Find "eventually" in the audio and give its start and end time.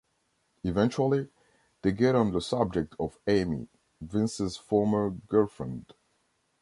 0.63-1.29